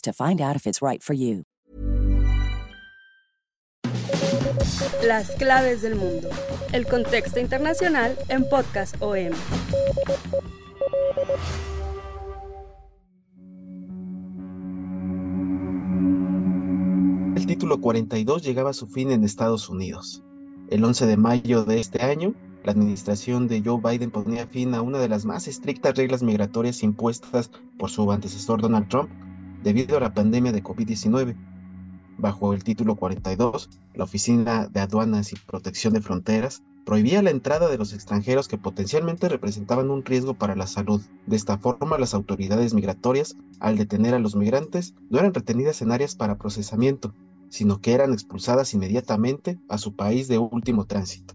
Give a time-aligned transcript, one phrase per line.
[0.00, 1.44] to find out if it's right for you.
[5.04, 6.28] Las claves del mundo.
[6.72, 9.32] El contexto internacional en Podcast OM.
[17.36, 20.22] El título 42 llegaba a su fin en Estados Unidos.
[20.70, 22.34] El 11 de mayo de este año,
[22.64, 26.82] la administración de Joe Biden ponía fin a una de las más estrictas reglas migratorias
[26.82, 29.08] impuestas por su antecesor Donald Trump
[29.68, 31.36] debido a la pandemia de COVID-19.
[32.16, 37.68] Bajo el título 42, la Oficina de Aduanas y Protección de Fronteras prohibía la entrada
[37.68, 41.02] de los extranjeros que potencialmente representaban un riesgo para la salud.
[41.26, 45.92] De esta forma, las autoridades migratorias, al detener a los migrantes, no eran retenidas en
[45.92, 47.12] áreas para procesamiento,
[47.50, 51.34] sino que eran expulsadas inmediatamente a su país de último tránsito.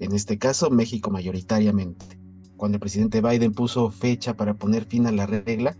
[0.00, 2.18] En este caso, México mayoritariamente.
[2.56, 5.76] Cuando el presidente Biden puso fecha para poner fin a la regla,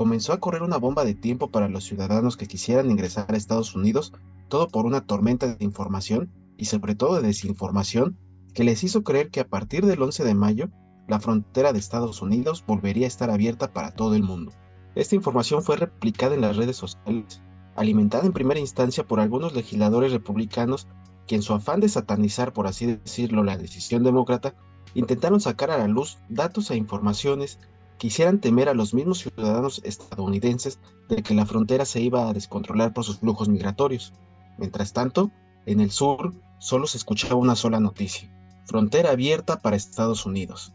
[0.00, 3.74] comenzó a correr una bomba de tiempo para los ciudadanos que quisieran ingresar a Estados
[3.74, 4.14] Unidos,
[4.48, 8.16] todo por una tormenta de información y sobre todo de desinformación
[8.54, 10.70] que les hizo creer que a partir del 11 de mayo
[11.06, 14.52] la frontera de Estados Unidos volvería a estar abierta para todo el mundo.
[14.94, 17.42] Esta información fue replicada en las redes sociales,
[17.76, 20.88] alimentada en primera instancia por algunos legisladores republicanos
[21.26, 24.54] que en su afán de satanizar, por así decirlo, la decisión demócrata,
[24.94, 27.58] intentaron sacar a la luz datos e informaciones
[28.00, 30.78] quisieran temer a los mismos ciudadanos estadounidenses
[31.10, 34.14] de que la frontera se iba a descontrolar por sus flujos migratorios.
[34.56, 35.30] Mientras tanto,
[35.66, 38.32] en el sur solo se escuchaba una sola noticia,
[38.64, 40.72] frontera abierta para Estados Unidos.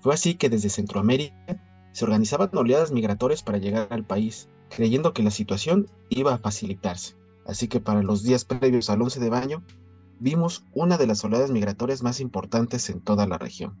[0.00, 5.22] Fue así que desde Centroamérica se organizaban oleadas migratorias para llegar al país, creyendo que
[5.22, 7.14] la situación iba a facilitarse.
[7.46, 9.62] Así que para los días previos al 11 de baño,
[10.18, 13.76] vimos una de las oleadas migratorias más importantes en toda la región.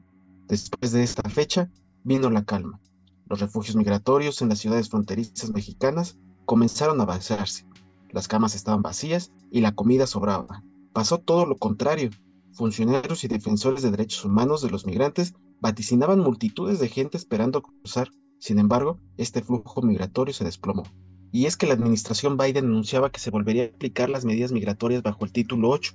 [0.48, 1.70] Después de esta fecha,
[2.04, 2.80] vino la calma.
[3.28, 7.66] Los refugios migratorios en las ciudades fronterizas mexicanas comenzaron a vaciarse.
[8.10, 10.62] Las camas estaban vacías y la comida sobraba.
[10.92, 12.10] Pasó todo lo contrario.
[12.52, 18.10] Funcionarios y defensores de derechos humanos de los migrantes vaticinaban multitudes de gente esperando cruzar.
[18.38, 20.84] Sin embargo, este flujo migratorio se desplomó.
[21.32, 25.02] Y es que la administración Biden anunciaba que se volvería a aplicar las medidas migratorias
[25.02, 25.94] bajo el título 8,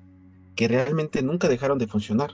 [0.56, 2.32] que realmente nunca dejaron de funcionar.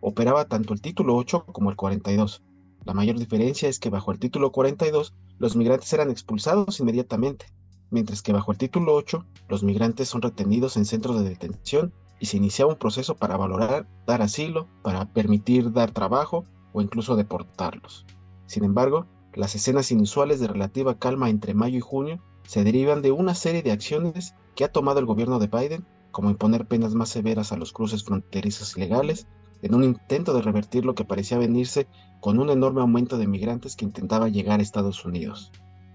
[0.00, 2.42] Operaba tanto el título 8 como el 42.
[2.84, 7.46] La mayor diferencia es que bajo el título 42 los migrantes eran expulsados inmediatamente,
[7.90, 12.26] mientras que bajo el título 8 los migrantes son retenidos en centros de detención y
[12.26, 18.06] se iniciaba un proceso para valorar dar asilo, para permitir dar trabajo o incluso deportarlos.
[18.46, 23.12] Sin embargo, las escenas inusuales de relativa calma entre mayo y junio se derivan de
[23.12, 27.08] una serie de acciones que ha tomado el gobierno de Biden, como imponer penas más
[27.10, 29.28] severas a los cruces fronterizos ilegales,
[29.62, 31.86] en un intento de revertir lo que parecía venirse
[32.20, 35.52] con un enorme aumento de migrantes que intentaba llegar a Estados Unidos,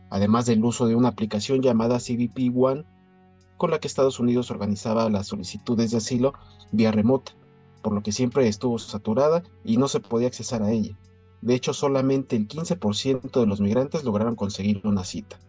[0.09, 2.85] además del uso de una aplicación llamada CBP One,
[3.57, 6.33] con la que Estados Unidos organizaba las solicitudes de asilo
[6.71, 7.33] vía remota,
[7.81, 10.97] por lo que siempre estuvo saturada y no se podía accesar a ella.
[11.41, 15.39] De hecho, solamente el 15% de los migrantes lograron conseguir una cita.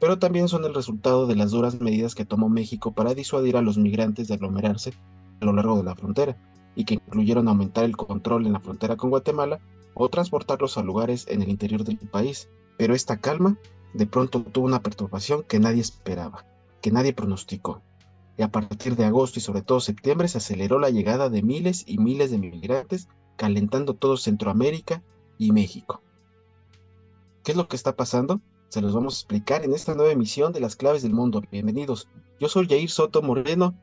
[0.00, 3.62] Pero también son el resultado de las duras medidas que tomó México para disuadir a
[3.62, 4.94] los migrantes de aglomerarse
[5.40, 6.38] a lo largo de la frontera,
[6.76, 9.58] y que incluyeron aumentar el control en la frontera con Guatemala
[9.94, 12.48] o transportarlos a lugares en el interior del país.
[12.76, 13.58] Pero esta calma
[13.94, 16.44] de pronto tuvo una perturbación que nadie esperaba,
[16.82, 17.82] que nadie pronosticó.
[18.36, 21.82] Y a partir de agosto y sobre todo septiembre se aceleró la llegada de miles
[21.86, 25.02] y miles de migrantes, calentando todo Centroamérica
[25.38, 26.02] y México.
[27.42, 28.42] ¿Qué es lo que está pasando?
[28.68, 31.42] Se los vamos a explicar en esta nueva emisión de Las Claves del Mundo.
[31.50, 32.08] Bienvenidos.
[32.38, 33.74] Yo soy Jair Soto Moreno,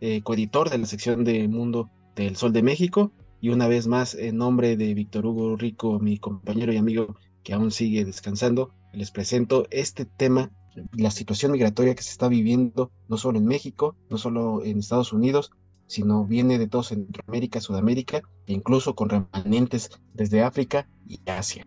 [0.00, 3.12] eh, coeditor de la sección de Mundo del Sol de México.
[3.40, 7.52] Y una vez más, en nombre de Víctor Hugo Rico, mi compañero y amigo que
[7.52, 10.50] aún sigue descansando, les presento este tema
[10.92, 15.12] la situación migratoria que se está viviendo no solo en México, no solo en Estados
[15.12, 15.50] Unidos,
[15.86, 21.66] sino viene de todo Centroamérica, Sudamérica e incluso con remanentes desde África y Asia.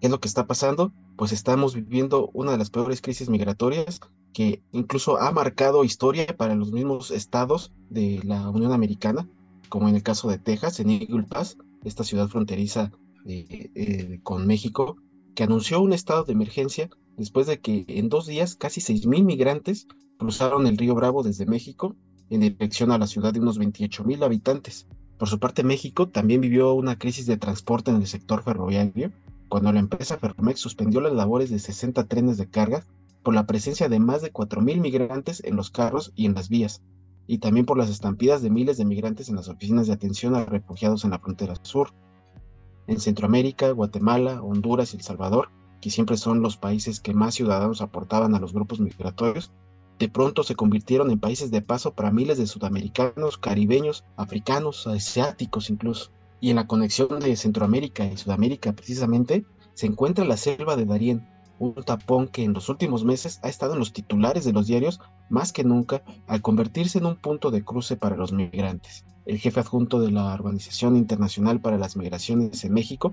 [0.00, 0.92] ¿Qué es lo que está pasando?
[1.16, 4.00] Pues estamos viviendo una de las peores crisis migratorias
[4.32, 9.28] que incluso ha marcado historia para los mismos estados de la Unión Americana,
[9.68, 12.92] como en el caso de Texas, en Eagle Pass, esta ciudad fronteriza
[13.26, 14.96] eh, eh, con México,
[15.34, 19.86] que anunció un estado de emergencia después de que en dos días casi 6.000 migrantes
[20.18, 21.96] cruzaron el río Bravo desde México
[22.30, 24.86] en dirección a la ciudad de unos 28 mil habitantes.
[25.18, 29.12] Por su parte, México también vivió una crisis de transporte en el sector ferroviario,
[29.48, 32.84] cuando la empresa Ferromex suspendió las labores de 60 trenes de carga
[33.22, 36.82] por la presencia de más de 4.000 migrantes en los carros y en las vías,
[37.26, 40.44] y también por las estampidas de miles de migrantes en las oficinas de atención a
[40.44, 41.92] refugiados en la frontera sur.
[42.86, 45.48] En Centroamérica, Guatemala, Honduras y El Salvador,
[45.80, 49.52] que siempre son los países que más ciudadanos aportaban a los grupos migratorios,
[49.98, 55.70] de pronto se convirtieron en países de paso para miles de sudamericanos, caribeños, africanos, asiáticos
[55.70, 56.10] incluso.
[56.40, 61.26] Y en la conexión de Centroamérica y Sudamérica precisamente se encuentra la selva de Darién,
[61.58, 65.00] un tapón que en los últimos meses ha estado en los titulares de los diarios
[65.30, 69.04] más que nunca al convertirse en un punto de cruce para los migrantes.
[69.26, 73.12] El jefe adjunto de la Organización Internacional para las Migraciones en México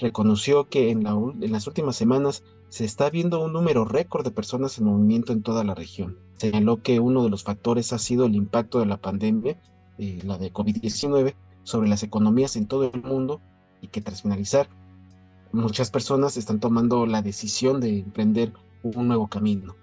[0.00, 4.86] reconoció que en, las últimas semanas se está viendo un número récord de personas en
[4.86, 6.18] movimiento en toda la región.
[6.36, 9.60] Señaló que uno de los factores ha sido el impacto de la pandemia,
[9.98, 13.40] eh, la de COVID-19, sobre las economías en todo el mundo
[13.80, 14.68] y que tras finalizar,
[15.52, 18.52] muchas personas están tomando la decisión de emprender
[18.82, 19.76] un nuevo camino.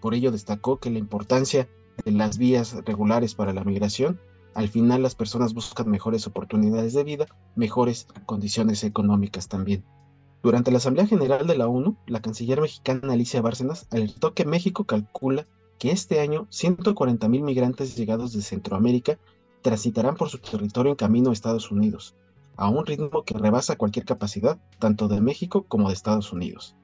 [0.00, 1.68] Por ello destacó que la importancia
[2.04, 4.20] de las vías regulares para la migración
[4.54, 7.26] al final las personas buscan mejores oportunidades de vida,
[7.56, 9.84] mejores condiciones económicas también.
[10.42, 14.84] Durante la Asamblea General de la ONU, la canciller mexicana Alicia Bárcenas alertó que México
[14.84, 15.46] calcula
[15.78, 19.18] que este año 140.000 migrantes llegados de Centroamérica
[19.62, 22.14] transitarán por su territorio en camino a Estados Unidos,
[22.56, 26.76] a un ritmo que rebasa cualquier capacidad, tanto de México como de Estados Unidos.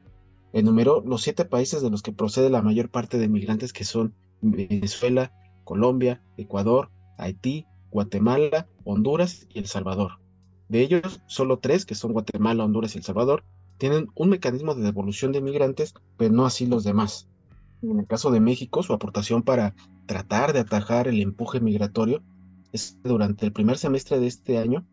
[0.53, 4.15] Enumeró los siete países de los que procede la mayor parte de migrantes que son
[4.41, 5.33] Venezuela,
[5.65, 10.19] Colombia, Ecuador, Haití, Guatemala, Honduras y El Salvador.
[10.69, 13.45] De ellos, solo tres, que son Guatemala, Honduras y El Salvador,
[13.79, 17.29] tienen un mecanismo de devolución de migrantes, pero no así los demás.
[17.83, 19.75] En el caso de México, su aportación para
[20.07, 22.23] tratar de atajar el empuje migratorio
[22.73, 24.87] es que durante el primer semestre de este año,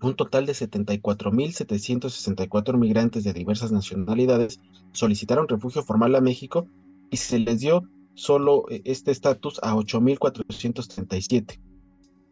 [0.00, 4.60] un total de 74.764 migrantes de diversas nacionalidades
[4.92, 6.68] solicitaron refugio formal a México
[7.10, 11.58] y se les dio solo eh, este estatus a 8.437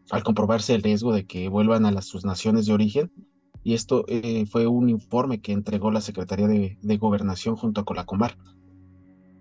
[0.09, 3.11] al comprobarse el riesgo de que vuelvan a las, sus naciones de origen.
[3.63, 8.05] Y esto eh, fue un informe que entregó la Secretaría de, Gobernación junto con la
[8.05, 8.37] Comar.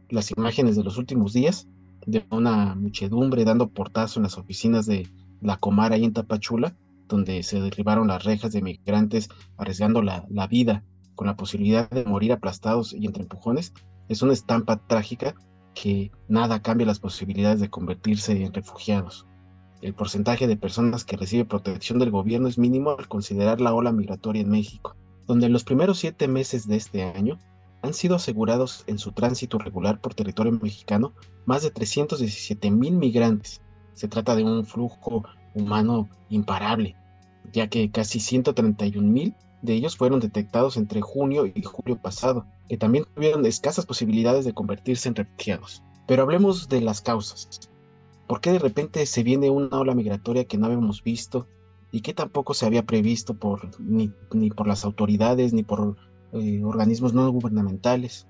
[0.08, 1.68] Las imágenes de los últimos días
[2.06, 5.08] de una muchedumbre dando portazo en las oficinas de
[5.40, 6.76] la Comar ahí en Tapachula,
[7.08, 12.04] donde se derribaron las rejas de migrantes arriesgando la, la vida con la posibilidad de
[12.04, 13.72] morir aplastados y entre empujones,
[14.08, 15.34] es una estampa trágica
[15.74, 19.26] que nada cambia las posibilidades de convertirse en refugiados.
[19.82, 23.92] El porcentaje de personas que recibe protección del gobierno es mínimo al considerar la ola
[23.92, 27.38] migratoria en México, donde en los primeros siete meses de este año
[27.82, 31.12] han sido asegurados en su tránsito regular por territorio mexicano
[31.44, 33.60] más de 317 mil migrantes.
[33.92, 35.22] Se trata de un flujo
[35.56, 36.94] humano imparable,
[37.52, 42.76] ya que casi 131 mil de ellos fueron detectados entre junio y julio pasado, que
[42.76, 45.82] también tuvieron escasas posibilidades de convertirse en refugiados.
[46.06, 47.48] Pero hablemos de las causas.
[48.26, 51.48] ¿Por qué de repente se viene una ola migratoria que no habíamos visto
[51.90, 54.10] y que tampoco se había previsto por, ni,
[54.50, 55.96] por las autoridades ni por
[56.32, 58.26] eh, organismos no gubernamentales?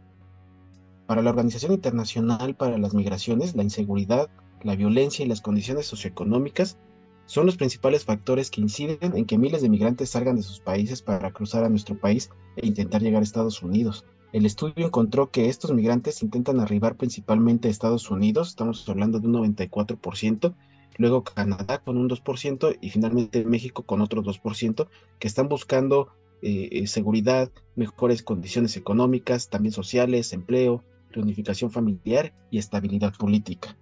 [1.06, 4.28] Para la Organización Internacional para las Migraciones, la inseguridad,
[4.62, 6.78] la violencia y las condiciones socioeconómicas
[7.26, 11.02] son los principales factores que inciden en que miles de migrantes salgan de sus países
[11.02, 14.04] para cruzar a nuestro país e intentar llegar a Estados Unidos.
[14.33, 19.26] El estudio encontró que estos migrantes intentan arribar principalmente a Estados Unidos, estamos hablando de
[19.26, 20.54] un 94%,
[20.99, 26.09] luego Canadá con un 2% y finalmente México con otro 2%, que están buscando
[26.42, 33.76] eh, eh, seguridad, mejores condiciones económicas, también sociales, empleo, reunificación familiar y estabilidad política.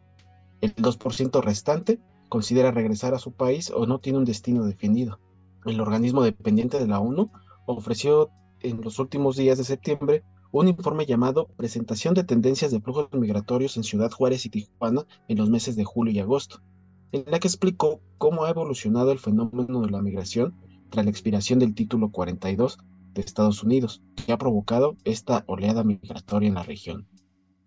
[0.60, 1.98] El 2% restante
[2.34, 5.20] considera regresar a su país o no tiene un destino definido.
[5.66, 7.30] El organismo dependiente de la ONU
[7.64, 13.08] ofreció en los últimos días de septiembre un informe llamado Presentación de tendencias de flujos
[13.12, 16.60] migratorios en Ciudad Juárez y Tijuana en los meses de julio y agosto,
[17.12, 20.56] en la que explicó cómo ha evolucionado el fenómeno de la migración
[20.90, 22.78] tras la expiración del título 42
[23.12, 27.06] de Estados Unidos, que ha provocado esta oleada migratoria en la región.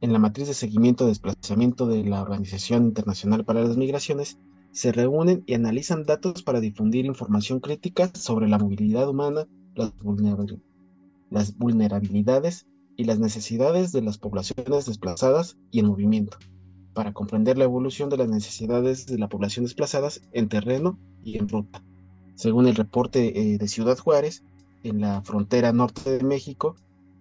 [0.02, 4.38] En la matriz de seguimiento de desplazamiento de la Organización Internacional para las Migraciones,
[4.78, 9.92] se reúnen y analizan datos para difundir información crítica sobre la movilidad humana, las,
[11.58, 16.38] vulnerabilidades y las necesidades de las poblaciones desplazadas y en movimiento,
[16.94, 21.50] para comprender la evolución de las necesidades de la población desplazadas en terreno y en
[21.50, 21.84] ruta.
[22.36, 24.44] Según el reporte eh, de Ciudad Juárez,
[24.84, 26.76] en la frontera norte de México,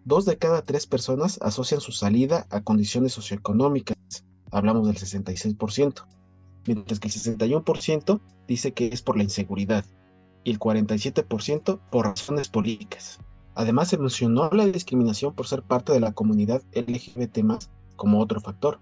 [0.05, 3.97] dos de cada tres personas asocian su salida a condiciones socioeconómicas,
[4.51, 6.05] hablamos del 66%,
[6.67, 9.85] mientras que el 61% dice que es por la inseguridad
[10.45, 13.19] y el 47% por razones políticas.
[13.55, 17.39] Además, se mencionó la discriminación por ser parte de la comunidad LGBT
[17.97, 18.79] como otro factor.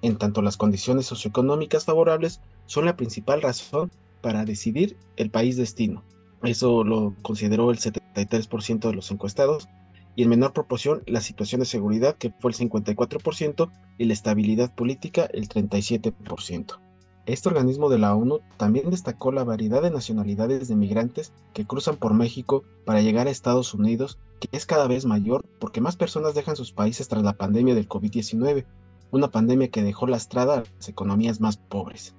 [0.00, 3.92] En tanto, las condiciones socioeconómicas favorables son la principal razón
[4.22, 6.02] para decidir el país destino.
[6.42, 9.68] Eso lo consideró el 73% de los encuestados
[10.16, 14.74] y en menor proporción la situación de seguridad que fue el 54% y la estabilidad
[14.74, 16.78] política el 37%.
[17.24, 21.96] Este organismo de la ONU también destacó la variedad de nacionalidades de migrantes que cruzan
[21.96, 26.34] por México para llegar a Estados Unidos, que es cada vez mayor porque más personas
[26.34, 28.64] dejan sus países tras la pandemia del COVID-19,
[29.12, 32.16] una pandemia que dejó lastrada a las economías más pobres.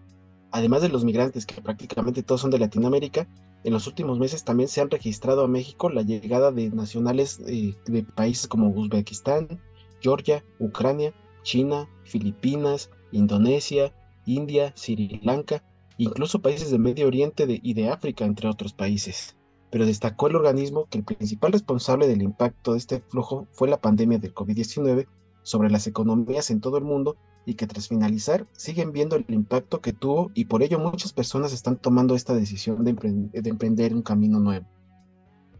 [0.52, 3.28] Además de los migrantes, que prácticamente todos son de Latinoamérica,
[3.66, 7.76] en los últimos meses también se han registrado a México la llegada de nacionales eh,
[7.86, 9.60] de países como Uzbekistán,
[10.02, 13.94] Georgia, Ucrania, China, Filipinas, Indonesia,
[14.25, 15.63] India, Sri Lanka,
[15.98, 19.36] incluso países de Medio Oriente y de África, entre otros países.
[19.70, 23.82] Pero destacó el organismo que el principal responsable del impacto de este flujo fue la
[23.82, 25.08] pandemia del COVID-19
[25.44, 29.82] sobre las economías en todo el mundo y que tras finalizar siguen viendo el impacto
[29.82, 32.92] que tuvo y por ello muchas personas están tomando esta decisión de,
[33.34, 34.65] emprender un camino nuevo.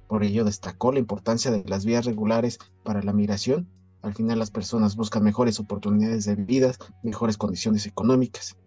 [0.08, 3.68] Por ello destacó la importancia de las vías regulares para la migración.
[4.04, 8.58] Al final las personas buscan mejores oportunidades de vida, mejores condiciones económicas.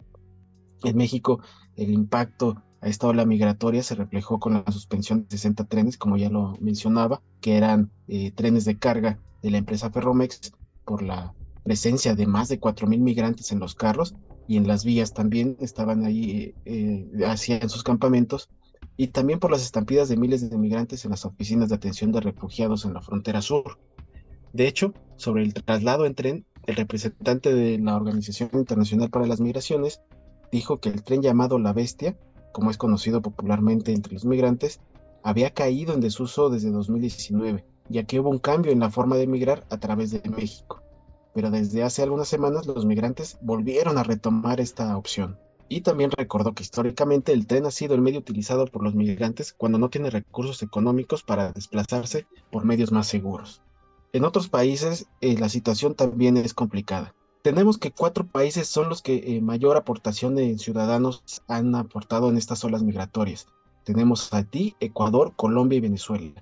[0.82, 1.40] En México
[1.76, 6.16] el impacto a esta ola migratoria se reflejó con la suspensión de 60 trenes, como
[6.16, 10.52] ya lo mencionaba, que eran eh, trenes de carga de la empresa Ferromex
[10.84, 14.14] por la presencia de más de 4.000 migrantes en los carros
[14.48, 18.48] y en las vías también estaban ahí, eh, hacían sus campamentos,
[18.96, 22.20] y también por las estampidas de miles de migrantes en las oficinas de atención de
[22.20, 23.78] refugiados en la frontera sur.
[24.52, 29.40] De hecho, sobre el traslado en tren, el representante de la Organización Internacional para las
[29.40, 30.00] Migraciones
[30.50, 32.16] dijo que el tren llamado La Bestia,
[32.52, 34.80] como es conocido popularmente entre los migrantes,
[35.22, 39.26] había caído en desuso desde 2019, ya que hubo un cambio en la forma de
[39.26, 40.82] migrar a través de México
[41.36, 45.38] pero desde hace algunas semanas los migrantes volvieron a retomar esta opción.
[45.68, 49.52] Y también recordó que históricamente el tren ha sido el medio utilizado por los migrantes
[49.52, 53.60] cuando no tienen recursos económicos para desplazarse por medios más seguros.
[54.16, 57.14] En otros países eh, la situación también es complicada.
[57.42, 62.38] Tenemos que cuatro países son los que eh, mayor aportación de ciudadanos han aportado en
[62.38, 63.46] estas olas migratorias.
[63.84, 66.32] Tenemos Haití, Ecuador, Colombia y Venezuela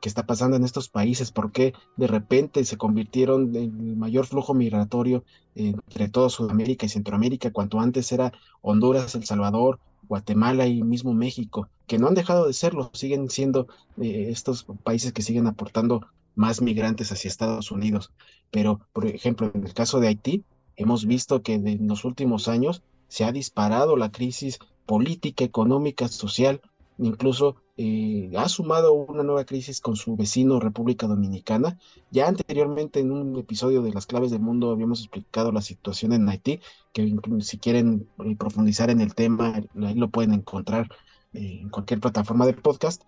[0.00, 4.26] qué está pasando en estos países, por qué de repente se convirtieron en el mayor
[4.26, 5.22] flujo migratorio
[5.54, 8.32] entre toda Sudamérica y Centroamérica, cuanto antes era
[8.62, 13.68] Honduras, El Salvador, Guatemala y mismo México, que no han dejado de serlo, siguen siendo
[14.00, 18.12] eh, estos países que siguen aportando más migrantes hacia Estados Unidos.
[18.50, 20.44] Pero, por ejemplo, en el caso de Haití,
[20.76, 26.60] hemos visto que en los últimos años se ha disparado la crisis política, económica, social,
[26.98, 31.78] incluso eh, ha sumado una nueva crisis con su vecino República Dominicana.
[32.10, 36.28] Ya anteriormente en un episodio de Las Claves del Mundo habíamos explicado la situación en
[36.28, 36.60] Haití,
[36.92, 40.88] que si quieren eh, profundizar en el tema, ahí lo pueden encontrar
[41.32, 43.02] eh, en cualquier plataforma de podcast.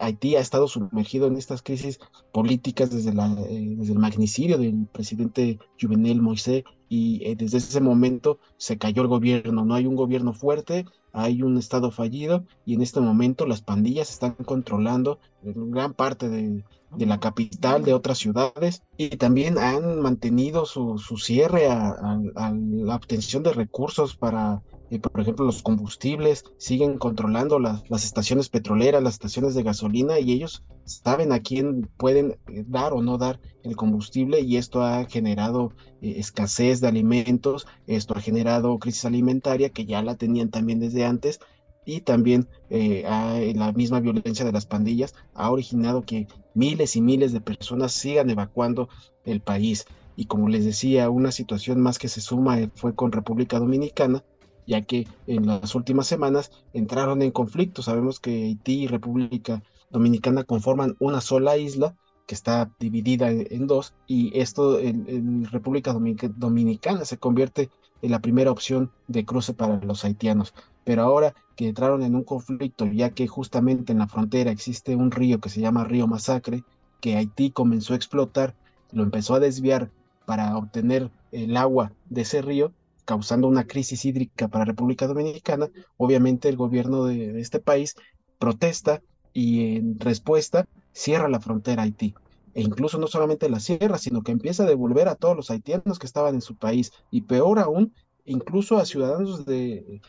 [0.00, 2.00] Haití ha estado sumergido en estas crisis
[2.32, 8.78] políticas desde, la, desde el magnicidio del presidente Juvenel Moisés y desde ese momento se
[8.78, 13.00] cayó el gobierno, no hay un gobierno fuerte, hay un estado fallido y en este
[13.00, 16.62] momento las pandillas están controlando gran parte de,
[16.98, 23.54] la capital, de otras ciudades y también han mantenido su, cierre a, la obtención de
[23.54, 24.62] recursos para
[25.00, 30.62] por ejemplo, los combustibles siguen controlando las, estaciones petroleras, las estaciones de gasolina y ellos
[30.84, 35.72] saben a quién pueden eh, dar o no dar el combustible y esto ha generado
[36.02, 41.04] eh, escasez de alimentos, esto ha generado crisis alimentaria que ya la tenían también desde
[41.04, 41.40] antes
[41.84, 47.32] y también eh, la misma violencia de las pandillas ha originado que miles y miles
[47.32, 48.88] de personas sigan evacuando
[49.24, 49.86] el país.
[50.16, 54.24] Y como les decía, una situación más que se suma fue con República Dominicana,
[54.66, 57.82] ya que en las últimas semanas entraron en conflicto.
[57.82, 61.94] Sabemos que Haití y República Dominicana conforman una sola isla
[62.26, 67.70] que está dividida en, dos, y esto en, República Dominicana se convierte
[68.02, 70.52] en la primera opción de cruce para los haitianos.
[70.84, 75.12] Pero ahora que entraron en un conflicto, ya que justamente en la frontera existe un
[75.12, 76.64] río que se llama Río Masacre,
[77.00, 78.54] que Haití comenzó a explotar,
[78.92, 79.90] lo empezó a desviar
[80.26, 82.72] para obtener el agua de ese río,
[83.06, 87.94] causando una crisis hídrica para República Dominicana, obviamente el gobierno de, este país
[88.38, 89.00] protesta
[89.32, 92.14] y en respuesta cierra la frontera Haití.
[92.54, 95.98] E incluso no solamente la cierra, sino que empieza a devolver a todos los haitianos
[95.98, 96.90] que estaban en su país.
[97.10, 97.92] Y peor aún,
[98.24, 100.00] incluso a ciudadanos de,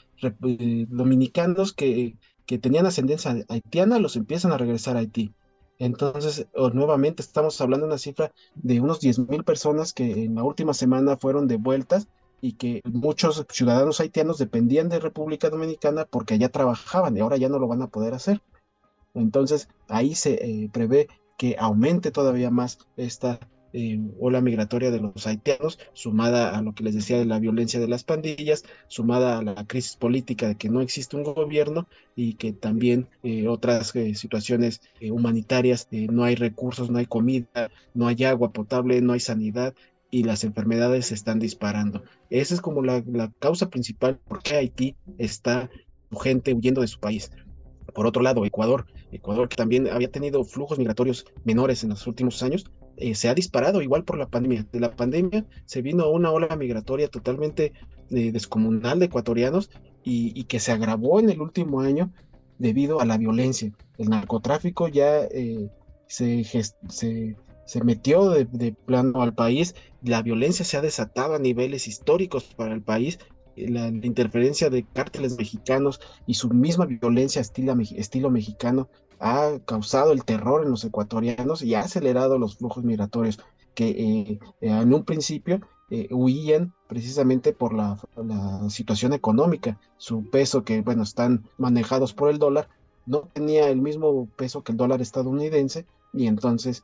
[0.89, 5.33] dominicanos que, que tenían ascendencia haitiana, los empiezan a regresar a Haití.
[5.77, 10.73] Entonces, nuevamente estamos hablando de una cifra de unos 10.000 personas que en la última
[10.73, 12.07] semana fueron devueltas
[12.41, 17.49] y que muchos ciudadanos haitianos dependían de República Dominicana porque allá trabajaban y ahora ya
[17.49, 18.41] no lo van a poder hacer.
[19.13, 23.39] Entonces, ahí se eh, prevé que aumente todavía más esta
[23.73, 27.79] eh, ola migratoria de los haitianos, sumada a lo que les decía de la violencia
[27.79, 32.35] de las pandillas, sumada a la crisis política de que no existe un gobierno y
[32.35, 38.51] que también eh, otras situaciones humanitarias, no hay recursos, no hay comida, no hay agua
[38.51, 39.73] potable, no hay sanidad
[40.09, 42.03] y las enfermedades se están disparando.
[42.29, 43.03] Esa es como la,
[43.39, 45.69] causa principal por qué Haití está
[46.21, 47.31] gente huyendo de su país.
[47.93, 52.41] Por otro lado, Ecuador, Ecuador que también había tenido flujos migratorios menores en los últimos
[52.43, 52.65] años,
[52.97, 54.65] eh, se ha disparado igual por la pandemia.
[54.71, 57.73] De la pandemia se vino una ola migratoria totalmente
[58.09, 59.69] eh, descomunal de ecuatorianos
[60.03, 62.13] y, que se agravó en el último año
[62.59, 63.73] debido a la violencia.
[63.97, 65.69] El narcotráfico ya eh,
[66.07, 67.35] se, se
[67.67, 72.73] se metió de, plano al país, la violencia se ha desatado a niveles históricos para
[72.73, 73.19] el país,
[73.55, 80.23] la, interferencia de cárteles mexicanos y su misma violencia estilo, estilo mexicano ha causado el
[80.23, 83.39] terror en los ecuatorianos y ha acelerado los flujos migratorios
[83.73, 85.59] que eh, en un principio
[85.89, 92.29] eh, huían precisamente por la, la, situación económica, su peso que, bueno, están manejados por
[92.29, 92.69] el dólar,
[93.05, 96.83] no tenía el mismo peso que el dólar estadounidense y entonces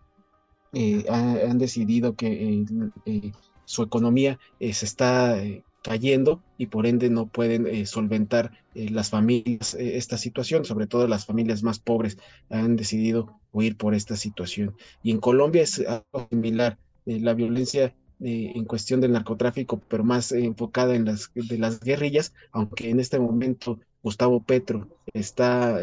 [0.74, 2.66] eh, han decidido que
[3.06, 3.32] eh,
[3.66, 5.40] su economía eh, se está
[5.84, 11.62] cayendo y por ende no pueden solventar las familias esta situación, sobre todo las familias
[11.62, 12.18] más pobres
[12.50, 14.76] han decidido huir por esta situación.
[15.04, 20.96] Y en Colombia es algo similar, la violencia en cuestión del narcotráfico, pero más enfocada
[20.96, 25.80] en las, de las guerrillas, aunque en este momento Gustavo Petro está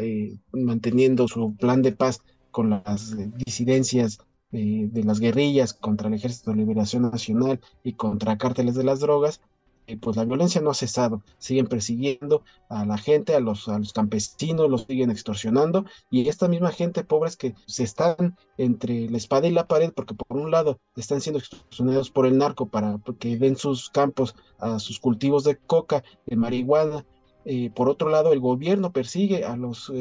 [0.50, 4.18] manteniendo su plan de paz con las disidencias
[4.52, 8.98] eh, de las guerrillas contra el Ejército de Liberación Nacional y contra cárteles de las
[8.98, 9.40] drogas,
[9.86, 13.78] eh, pues la violencia no ha cesado, siguen persiguiendo a la gente, a los, a
[13.78, 19.16] los campesinos, los siguen extorsionando y esta misma gente pobres que se están entre la
[19.16, 22.98] espada y la pared porque por un lado están siendo extorsionados por el narco para
[23.18, 27.04] que den sus campos a sus cultivos de coca, de marihuana,
[27.44, 29.92] eh, por otro lado el gobierno persigue a los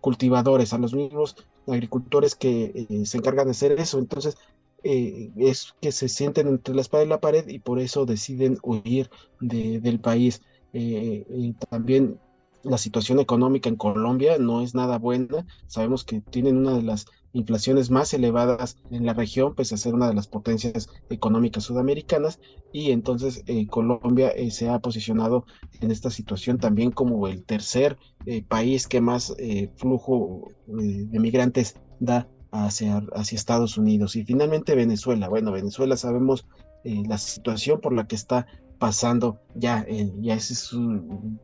[0.00, 3.98] cultivadores, a los mismos agricultores que eh, se encargan de hacer eso.
[3.98, 4.36] Entonces,
[4.82, 8.58] eh, es que se sienten entre la espada y la pared y por eso deciden
[8.62, 10.42] huir del país.
[10.72, 12.18] Eh, también
[12.62, 15.46] la situación económica en Colombia no es nada buena.
[15.66, 19.92] Sabemos que tienen una de las inflaciones más elevadas en la región, pese a ser
[19.92, 22.40] una de las potencias económicas sudamericanas,
[22.72, 25.44] y entonces eh, Colombia eh, se ha posicionado
[25.80, 29.34] en esta situación también como el tercer eh, país que más
[29.76, 34.16] flujo de migrantes da hacia, hacia Estados Unidos.
[34.16, 35.28] Y finalmente Venezuela.
[35.28, 36.46] Bueno, Venezuela sabemos
[36.84, 38.46] la situación por la que está
[38.78, 39.86] pasando ya,
[40.20, 40.70] ya es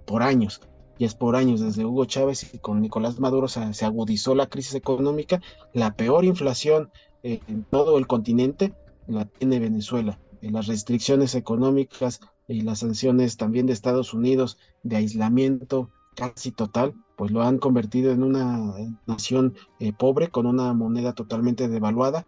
[0.07, 0.61] por años
[1.01, 4.75] y es por años, desde Hugo Chávez y con Nicolás Maduro se, agudizó la crisis
[4.75, 5.41] económica,
[5.73, 6.91] la peor inflación
[7.23, 8.75] en todo el continente
[9.07, 10.21] la tiene Venezuela.
[10.43, 17.31] las restricciones económicas y las sanciones también de Estados Unidos de aislamiento casi total, pues
[17.31, 18.75] lo han convertido en una
[19.07, 22.27] nación eh, pobre con una moneda totalmente devaluada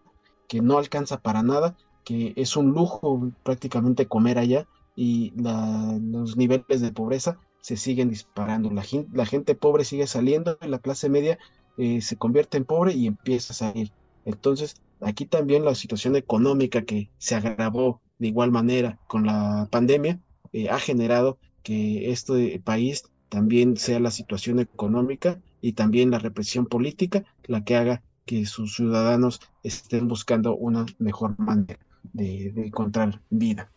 [0.48, 6.80] que no alcanza para nada, que es un lujo prácticamente comer allá y los niveles
[6.80, 8.70] de pobreza se siguen disparando.
[8.70, 11.38] La, la gente pobre sigue saliendo y la clase media
[11.79, 13.92] eh, se convierte en pobre y empieza a salir.
[14.27, 20.20] Entonces, aquí también la situación económica que se agravó de igual manera con la pandemia
[20.53, 26.66] eh, ha generado que este país también sea la situación económica y también la represión
[26.66, 31.79] política la que haga que sus ciudadanos estén buscando una mejor manera
[32.12, 33.70] de encontrar vida.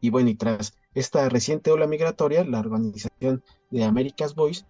[0.00, 4.64] Y bueno, y tras esta reciente ola migratoria, la organización de America's Voice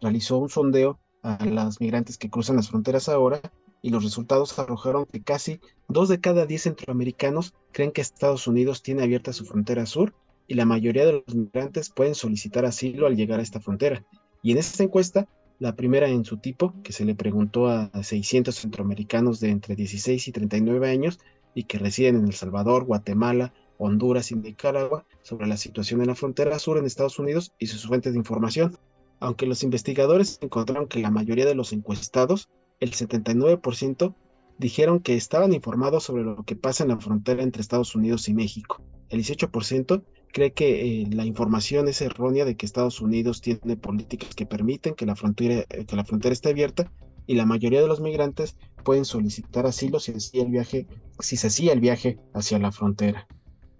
[0.00, 3.40] realizó un sondeo a las migrantes que cruzan las fronteras ahora
[3.82, 8.84] y los resultados arrojaron que casi dos de cada diez centroamericanos creen que Estados Unidos
[8.84, 10.14] tiene abierta su frontera sur
[10.46, 14.04] y la mayoría de los migrantes pueden solicitar asilo al llegar a esta frontera.
[14.40, 15.26] Y en esta encuesta,
[15.58, 20.28] la primera en su tipo, que se le preguntó a 600 centroamericanos de entre 16
[20.28, 21.18] y 39 años
[21.54, 23.52] y que residen en El Salvador, Guatemala,
[23.84, 27.86] Honduras y Nicaragua sobre la situación en la frontera sur en Estados Unidos y sus
[27.86, 28.78] fuentes de información.
[29.20, 32.48] Aunque los investigadores encontraron que la mayoría de los encuestados,
[32.80, 34.14] el 79%,
[34.58, 38.34] dijeron que estaban informados sobre lo que pasa en la frontera entre Estados Unidos y
[38.34, 38.82] México.
[39.08, 44.34] El 18% cree que eh, la información es errónea de que Estados Unidos tiene políticas
[44.34, 46.90] que permiten que la, frontera, eh, que la frontera esté abierta
[47.26, 50.86] y la mayoría de los migrantes pueden solicitar asilo si, el viaje,
[51.18, 53.28] si se hacía el viaje hacia la frontera.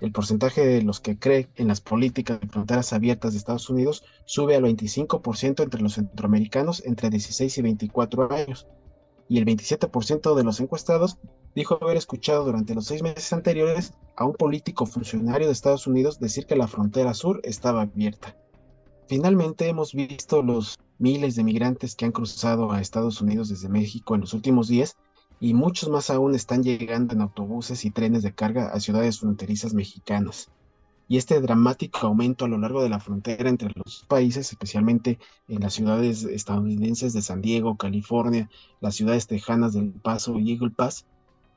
[0.03, 4.03] El porcentaje de los que cree en las políticas de fronteras abiertas de Estados Unidos
[4.25, 8.67] sube al 25% entre los centroamericanos entre 16 y 24 años,
[9.29, 11.19] y el 27% de los encuestados
[11.55, 16.19] dijo haber escuchado durante los seis meses anteriores a un político funcionario de Estados Unidos
[16.19, 18.37] decir que la frontera sur estaba abierta.
[19.07, 24.17] Finalmente hemos visto los miles de migrantes que han cruzado a Estados Unidos desde México
[24.17, 24.97] en los últimos días
[25.42, 29.74] y muchos más aún están llegando en autobuses y trenes de carga a ciudades fronterizas
[29.74, 30.52] mexicanas.
[31.09, 35.59] Y este dramático aumento a lo largo de la frontera entre los países, especialmente en
[35.59, 38.48] las ciudades estadounidenses de San Diego, California,
[38.81, 41.07] las ciudades tejanas del Paso y Eagle Pass,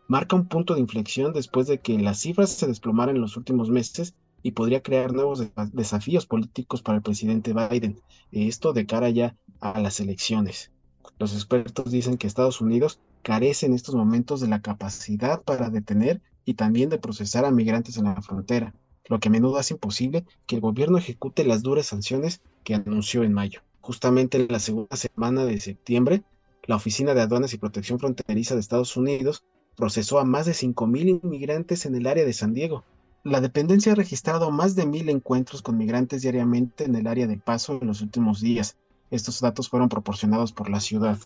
[0.07, 3.69] marca un punto de inflexión después de que las cifras se desplomaran en los últimos
[3.69, 8.01] meses y podría crear nuevos desafíos políticos para el presidente Biden.
[8.31, 10.71] Esto de cara ya a las elecciones.
[11.19, 16.21] Los expertos dicen que Estados Unidos carece en estos momentos de la capacidad para detener
[16.45, 18.75] y también de procesar a migrantes en la frontera,
[19.07, 23.23] lo que a menudo hace imposible que el gobierno ejecute las duras sanciones que anunció
[23.23, 23.61] en mayo.
[23.81, 26.21] Justamente en la segunda semana de septiembre,
[26.67, 29.43] la Oficina de Aduanas y Protección Fronteriza de Estados Unidos
[29.75, 32.83] procesó a más de 5.000 inmigrantes en el área de San Diego.
[33.23, 37.37] La dependencia ha registrado más de 1.000 encuentros con migrantes diariamente en el área de
[37.37, 38.77] paso en los últimos días.
[39.09, 41.17] Estos datos fueron proporcionados por la ciudad.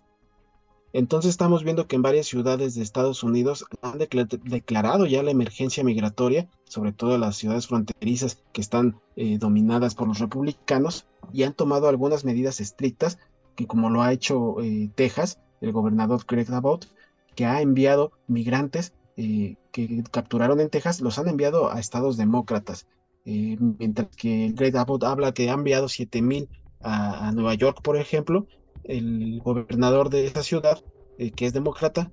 [0.91, 5.84] Entonces estamos viendo que en varias ciudades de Estados Unidos han declarado ya la emergencia
[5.84, 11.54] migratoria, sobre todo las ciudades fronterizas que están eh, dominadas por los republicanos, y han
[11.54, 13.19] tomado algunas medidas estrictas,
[13.56, 16.88] que como lo ha hecho eh, Texas, el gobernador Greg Abbott,
[17.36, 22.88] que ha enviado migrantes eh, que capturaron en Texas, los han enviado a estados demócratas,
[23.25, 26.47] mientras que Greg Abbott habla que ha enviado 7.000
[26.80, 28.47] a, a Nueva York, por ejemplo,
[28.89, 30.84] el gobernador de esa ciudad,
[31.17, 32.12] eh, que es demócrata,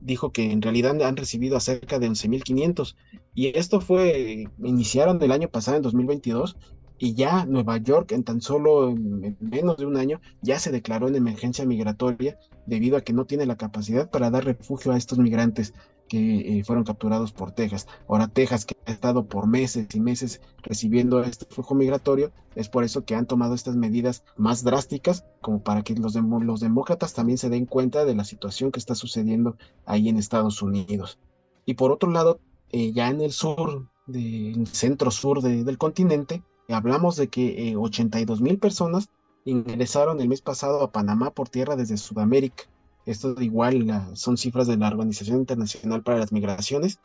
[0.00, 2.96] dijo que en realidad han recibido a cerca de 11.500.
[3.34, 6.56] Y esto fue, iniciaron el año pasado, en 2022,
[6.98, 8.94] y ya Nueva York en tan solo
[9.40, 13.46] menos de un año ya se declaró en emergencia migratoria debido a que no tiene
[13.46, 15.72] la capacidad para dar refugio a estos migrantes
[16.10, 17.86] que eh, fueron capturados por Texas.
[18.08, 22.84] Ahora Texas, que ha estado por meses y meses recibiendo este flujo migratorio, es por
[22.84, 27.48] eso que han tomado estas medidas más drásticas, como para que los, demócratas también se
[27.48, 31.18] den cuenta de la situación que está sucediendo ahí en Estados Unidos.
[31.64, 32.40] Y por otro lado,
[32.72, 36.42] eh, ya en el sur, del centro sur del continente,
[36.72, 39.10] Hablamos de que 82 eh, mil personas
[39.44, 42.64] ingresaron el mes pasado a Panamá por tierra desde Sudamérica.
[43.06, 47.00] Esto igual son cifras de la Organización Internacional para las Migraciones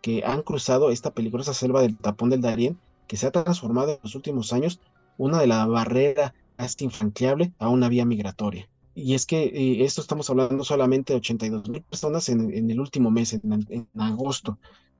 [0.00, 3.98] que han cruzado esta peligrosa selva del tapón del Darién que se ha transformado en
[4.02, 4.80] los últimos años
[5.18, 8.68] una de la barrera casi infranqueable a una vía migratoria.
[8.94, 13.10] Y es que eh, esto estamos hablando solamente de 82 mil personas en, el último
[13.10, 14.58] mes, en, agosto,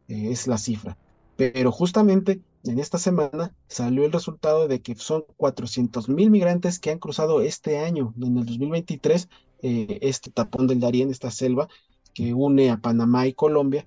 [0.08, 0.96] eh, es la cifra.
[1.36, 6.90] Pero justamente en esta semana salió el resultado de que son 400 mil migrantes que
[6.90, 9.28] han cruzado este año, en el 2023,
[9.66, 11.68] eh, este tapón del Darién, esta selva
[12.12, 13.86] que une a Panamá y Colombia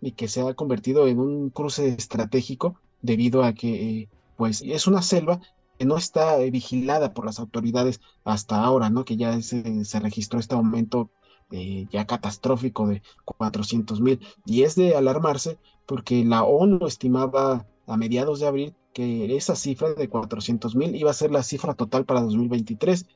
[0.00, 5.02] y que se ha convertido en un cruce estratégico debido a que pues es una
[5.02, 5.40] selva
[5.78, 9.04] que no está vigilada por las autoridades hasta ahora, ¿no?
[9.04, 11.10] Que ya se, registró este aumento
[11.50, 14.20] eh, ya catastrófico de 400 mil.
[14.46, 19.92] Y es de alarmarse porque la ONU estimaba a mediados de abril que esa cifra
[19.94, 23.06] de 400 mil iba a ser la cifra total para 2023.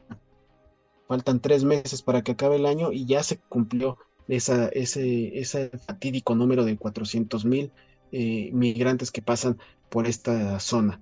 [1.09, 6.64] Faltan tres meses para que acabe el año y ya se cumplió ese fatídico número
[6.64, 7.73] de 400 mil
[8.12, 9.59] eh, migrantes que pasan
[9.90, 11.01] por esta zona.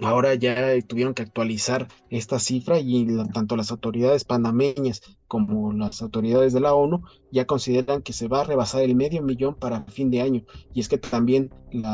[0.00, 6.52] Ahora ya tuvieron que actualizar esta cifra y tanto las autoridades panameñas como las autoridades
[6.52, 10.10] de la ONU ya consideran que se va a rebasar el medio millón para fin
[10.10, 10.42] de año.
[10.72, 11.84] Y es que también el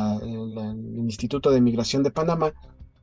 [0.96, 2.54] Instituto de Migración de Panamá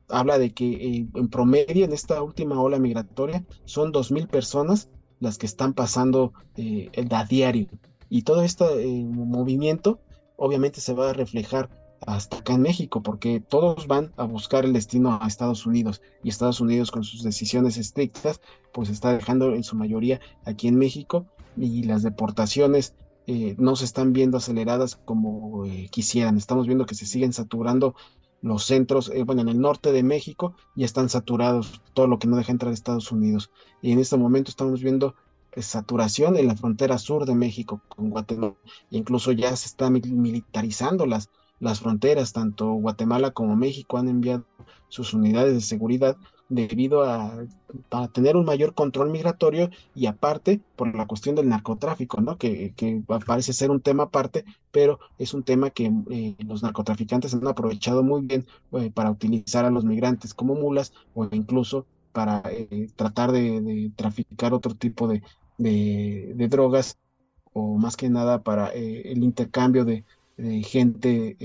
[0.08, 4.88] habla de que eh, en promedio en esta última ola migratoria son 2.000 personas
[5.20, 7.68] las que están pasando eh, a diario.
[8.08, 10.00] Y todo este eh, movimiento
[10.36, 11.68] obviamente se va a reflejar
[12.06, 16.28] hasta acá en México, porque todos van a buscar el destino a Estados Unidos y
[16.28, 18.40] Estados Unidos con sus decisiones estrictas,
[18.72, 22.94] pues está dejando en su mayoría aquí en México y las deportaciones
[23.26, 26.36] eh, no se están viendo aceleradas como quisieran.
[26.38, 27.96] Estamos viendo que se siguen saturando
[28.40, 32.28] los centros, eh, bueno, en el norte de México ya están saturados todo lo que
[32.28, 33.50] no deja entrar Estados Unidos.
[33.82, 35.14] Y en este momento estamos viendo
[35.56, 38.54] saturación en la frontera sur de México con Guatemala.
[38.90, 44.44] Incluso ya se están militarizando las, las fronteras, tanto Guatemala como México han enviado
[44.88, 46.16] sus unidades de seguridad
[46.48, 47.44] debido a
[47.90, 52.38] para tener un mayor control migratorio y aparte por la cuestión del narcotráfico, ¿no?
[52.38, 57.34] Que, que parece ser un tema aparte, pero es un tema que eh, los narcotraficantes
[57.34, 62.42] han aprovechado muy bien eh, para utilizar a los migrantes como mulas o incluso para
[62.50, 65.22] eh, tratar de, traficar otro tipo de,
[65.58, 66.98] de, drogas
[67.52, 70.04] o más que nada para el intercambio de,
[70.62, 71.36] gente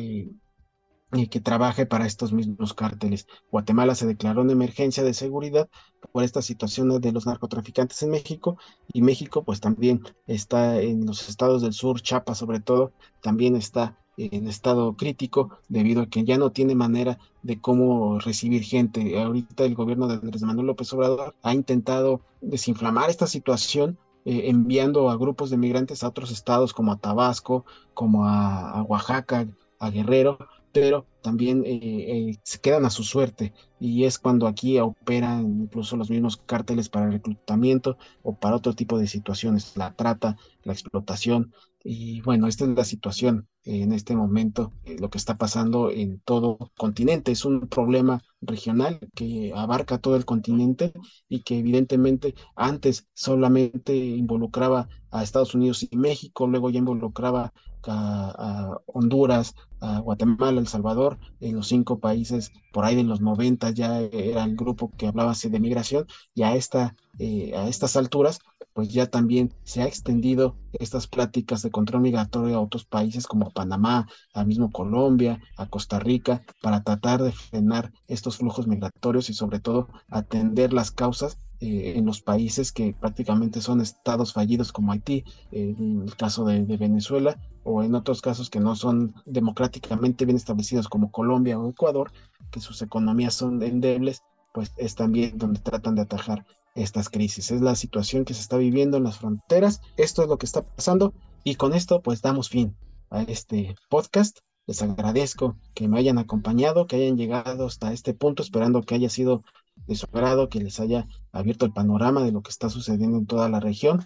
[1.30, 3.28] que trabaje para estos mismos cárteles.
[3.52, 5.70] Guatemala se declaró en emergencia de seguridad
[6.12, 8.58] por esta situación de los narcotraficantes en México
[8.92, 13.98] y México pues también está en los estados del sur, Chiapas sobre todo, también está
[14.18, 19.20] en estado crítico debido a que ya no tiene manera de cómo recibir gente.
[19.20, 25.10] Ahorita el gobierno de Andrés Manuel López Obrador ha intentado desinflamar esta situación eh, enviando
[25.10, 29.48] a grupos de migrantes a otros estados como a Tabasco, como a Oaxaca,
[29.80, 30.38] a Guerrero,
[30.74, 33.54] pero también eh, eh, se quedan a su suerte.
[33.80, 38.98] Y es cuando aquí operan incluso los mismos cárteles para reclutamiento o para otro tipo
[38.98, 41.54] de situaciones, la trata, la explotación
[41.84, 46.20] y bueno, esta es la situación en este momento, eh, lo que está pasando en
[46.22, 47.32] todo continente.
[47.32, 50.94] Es un problema regional que abarca todo el continente
[51.28, 57.54] y que evidentemente antes solamente involucraba a Estados Unidos y México, luego ya involucraba
[57.88, 63.72] a, Honduras, a Guatemala, El Salvador, en los cinco países, por ahí en los 90
[63.72, 68.40] ya era el grupo que hablaba de migración y a, esta, eh, a estas alturas
[68.74, 73.52] pues ya también se ha extendido estas pláticas de control migratorio a otros países como
[73.52, 79.34] Panamá, a mismo Colombia, a Costa Rica, para tratar de frenar estos flujos migratorios y
[79.34, 84.92] sobre todo atender las causas eh, en los países que prácticamente son estados fallidos como
[84.92, 90.36] Haití, en el caso de, Venezuela, o en otros casos que no son democráticamente bien
[90.36, 92.12] establecidos como Colombia o Ecuador,
[92.52, 94.24] que sus economías son endebles,
[94.54, 96.46] pues es también donde tratan de atajar
[96.76, 97.50] estas crisis.
[97.50, 100.64] Es la situación que se está viviendo en las fronteras, esto es lo que está
[100.64, 101.14] pasando
[101.46, 102.76] y con esto pues damos fin
[103.10, 104.40] a este podcast.
[104.68, 109.10] Les agradezco que me hayan acompañado, que hayan llegado hasta este punto, esperando que haya
[109.10, 109.44] sido
[109.88, 113.26] de su agrado, que les haya abierto el panorama de lo que está sucediendo en
[113.26, 114.04] toda la región.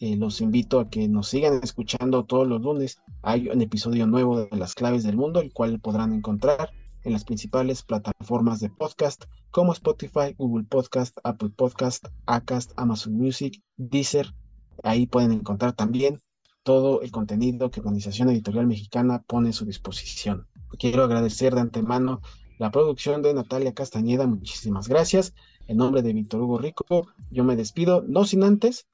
[0.00, 2.98] Eh, los invito a que nos sigan escuchando todos los lunes.
[3.22, 6.70] Hay un episodio nuevo de Las Claves del Mundo, el cual podrán encontrar
[7.04, 13.62] en las principales plataformas de podcast como Spotify, Google Podcast, Apple Podcast, Acast, Amazon Music,
[13.76, 14.34] Deezer.
[14.82, 16.20] Ahí pueden encontrar también
[16.64, 20.48] todo el contenido que Organización Editorial Mexicana pone a su disposición.
[20.78, 22.20] Quiero agradecer de antemano
[22.58, 24.26] la producción de Natalia Castañeda.
[24.26, 25.34] Muchísimas gracias.
[25.66, 26.84] En nombre de Víctor Hugo Rico,
[27.30, 28.86] yo me despido, no sin antes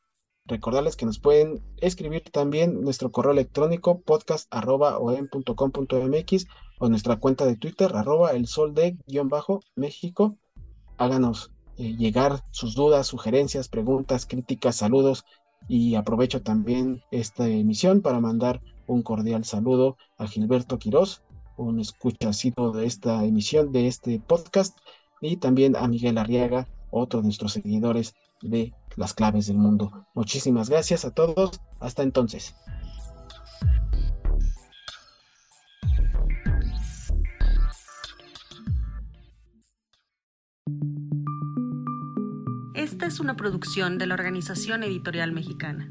[0.46, 6.46] recordarles que nos pueden escribir también nuestro correo electrónico podcast.com.mx
[6.79, 10.37] o nuestra cuenta de Twitter arroba el sol de guion bajo México.
[10.96, 15.25] Háganos eh, llegar sus dudas, sugerencias, preguntas, críticas, saludos
[15.68, 21.23] y aprovecho también esta emisión para mandar un cordial saludo a Gilberto Quirós,
[21.61, 24.79] un escuchacito de esta emisión, de este podcast,
[25.20, 30.07] y también a Miguel Arriaga, otro de nuestros seguidores de las claves del mundo.
[30.14, 31.61] Muchísimas gracias a todos.
[31.79, 32.55] Hasta entonces.
[42.75, 45.90] Esta es una producción de la Organización Editorial Mexicana.